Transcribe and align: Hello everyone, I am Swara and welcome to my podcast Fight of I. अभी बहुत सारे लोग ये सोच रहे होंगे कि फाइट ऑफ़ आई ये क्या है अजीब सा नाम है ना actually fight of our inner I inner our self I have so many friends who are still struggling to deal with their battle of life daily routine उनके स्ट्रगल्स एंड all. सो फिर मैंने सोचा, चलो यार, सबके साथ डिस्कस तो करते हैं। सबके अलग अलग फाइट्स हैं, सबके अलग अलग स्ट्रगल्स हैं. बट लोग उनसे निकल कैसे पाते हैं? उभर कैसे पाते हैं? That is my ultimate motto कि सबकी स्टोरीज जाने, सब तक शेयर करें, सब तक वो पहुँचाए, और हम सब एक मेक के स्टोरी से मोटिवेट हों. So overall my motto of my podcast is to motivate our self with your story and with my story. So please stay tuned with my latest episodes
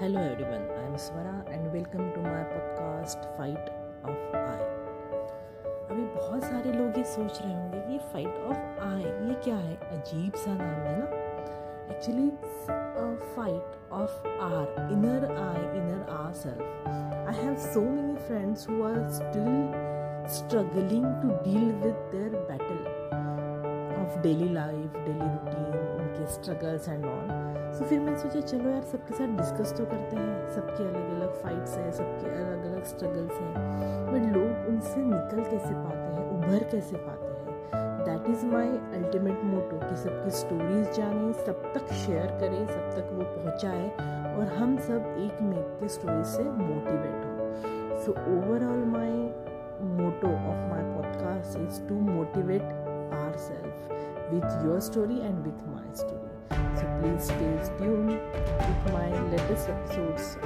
Hello 0.00 0.20
everyone, 0.20 0.66
I 0.78 0.86
am 0.86 0.92
Swara 0.94 1.44
and 1.52 1.72
welcome 1.72 2.12
to 2.12 2.20
my 2.20 2.42
podcast 2.50 3.24
Fight 3.36 3.70
of 4.04 4.36
I. 4.40 4.60
अभी 5.90 6.04
बहुत 6.14 6.44
सारे 6.44 6.72
लोग 6.72 6.98
ये 6.98 7.04
सोच 7.04 7.40
रहे 7.42 7.52
होंगे 7.54 7.80
कि 7.88 7.98
फाइट 8.12 8.36
ऑफ़ 8.50 8.80
आई 8.84 9.02
ये 9.02 9.34
क्या 9.44 9.56
है 9.56 9.74
अजीब 9.98 10.34
सा 10.44 10.54
नाम 10.54 10.86
है 10.86 10.94
ना 10.98 11.06
actually 11.94 12.30
fight 13.34 13.92
of 14.00 14.28
our 14.46 14.92
inner 14.92 15.30
I 15.36 15.66
inner 15.80 16.16
our 16.20 16.32
self 16.42 16.88
I 17.28 17.36
have 17.42 17.56
so 17.66 17.80
many 17.90 18.16
friends 18.28 18.68
who 18.68 18.82
are 18.90 19.08
still 19.18 19.96
struggling 20.30 21.04
to 21.20 21.28
deal 21.42 21.68
with 21.82 22.00
their 22.12 22.30
battle 22.48 22.67
of 24.22 24.52
life 24.52 24.92
daily 24.96 25.18
routine 25.18 25.78
उनके 26.00 26.26
स्ट्रगल्स 26.26 26.88
एंड 26.88 27.04
all. 27.04 27.48
सो 27.74 27.84
फिर 27.84 28.00
मैंने 28.00 28.18
सोचा, 28.18 28.40
चलो 28.40 28.70
यार, 28.70 28.82
सबके 28.82 29.14
साथ 29.14 29.26
डिस्कस 29.26 29.78
तो 29.78 29.84
करते 29.84 30.16
हैं। 30.16 30.50
सबके 30.50 30.88
अलग 30.88 31.14
अलग 31.16 31.34
फाइट्स 31.42 31.76
हैं, 31.76 31.92
सबके 31.92 32.30
अलग 32.30 32.72
अलग 32.72 32.84
स्ट्रगल्स 32.84 33.32
हैं. 33.32 33.52
बट 34.12 34.36
लोग 34.36 34.68
उनसे 34.68 35.00
निकल 35.00 35.50
कैसे 35.50 35.74
पाते 35.74 35.98
हैं? 35.98 36.30
उभर 36.30 36.64
कैसे 36.64 36.96
पाते 36.96 37.26
हैं? 37.26 37.38
That 37.74 38.30
is 38.30 38.46
my 38.46 38.68
ultimate 38.68 39.40
motto 39.44 39.90
कि 39.90 39.96
सबकी 39.96 40.30
स्टोरीज 40.30 40.96
जाने, 40.96 41.32
सब 41.32 41.72
तक 41.74 41.92
शेयर 41.92 42.26
करें, 42.26 42.66
सब 42.66 42.90
तक 42.90 43.10
वो 43.12 43.22
पहुँचाए, 43.22 43.90
और 44.36 44.44
हम 44.44 44.76
सब 44.76 45.14
एक 45.18 45.42
मेक 45.42 45.76
के 45.80 45.88
स्टोरी 45.88 46.24
से 46.24 46.42
मोटिवेट 46.42 47.24
हों. 47.24 47.38
So 47.98 48.12
overall 48.12 48.84
my 48.84 49.34
motto 49.82 50.26
of 50.26 50.70
my 50.70 50.94
podcast 50.94 51.58
is 51.58 51.88
to 51.88 51.94
motivate 51.94 52.62
our 53.14 53.36
self 53.36 53.67
with 54.30 54.64
your 54.64 54.80
story 54.80 55.20
and 55.20 55.44
with 55.44 55.60
my 55.66 55.84
story. 55.94 56.28
So 56.76 56.84
please 57.00 57.24
stay 57.24 57.76
tuned 57.78 58.08
with 58.10 58.92
my 58.92 59.08
latest 59.30 59.68
episodes 59.68 60.36